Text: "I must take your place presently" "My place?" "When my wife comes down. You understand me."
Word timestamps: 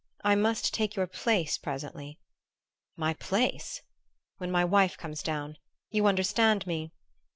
"I 0.23 0.33
must 0.33 0.73
take 0.73 0.95
your 0.95 1.05
place 1.05 1.59
presently" 1.59 2.17
"My 3.05 3.13
place?" 3.13 3.81
"When 4.39 4.49
my 4.49 4.65
wife 4.65 4.97
comes 4.97 5.21
down. 5.21 5.59
You 5.91 6.07
understand 6.07 6.65
me." 6.65 6.91